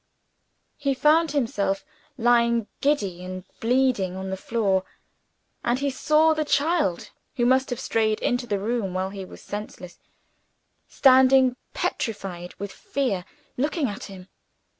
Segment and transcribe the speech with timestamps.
[0.77, 1.85] He found himself
[2.17, 4.83] lying, giddy and bleeding, on the floor;
[5.63, 9.43] and he saw the child (who must have strayed into the room while he was
[9.43, 9.99] senseless)
[10.87, 13.25] standing petrified with fear,
[13.57, 14.27] looking at him.